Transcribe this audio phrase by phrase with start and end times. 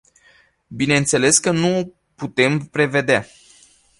[0.69, 1.83] Bineînțeles că nu o
[2.15, 3.25] putem prevedea.